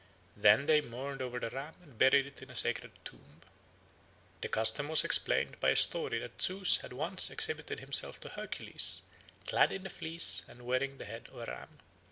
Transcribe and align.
Then 0.35 0.65
they 0.65 0.81
mourned 0.81 1.21
over 1.21 1.39
the 1.39 1.51
ram 1.51 1.75
and 1.83 1.95
buried 1.95 2.25
it 2.25 2.41
in 2.41 2.49
a 2.49 2.55
sacred 2.55 2.89
tomb. 3.05 3.41
The 4.41 4.47
custom 4.49 4.87
was 4.87 5.03
explained 5.03 5.59
by 5.59 5.69
a 5.69 5.75
story 5.75 6.17
that 6.17 6.41
Zeus 6.41 6.77
had 6.77 6.91
once 6.91 7.29
exhibited 7.29 7.79
himself 7.81 8.19
to 8.21 8.29
Hercules 8.29 9.03
clad 9.45 9.71
in 9.71 9.83
the 9.83 9.91
fleece 9.91 10.41
and 10.49 10.65
wearing 10.65 10.97
the 10.97 11.05
head 11.05 11.27
of 11.31 11.37
a 11.37 11.45
ram. 11.45 11.77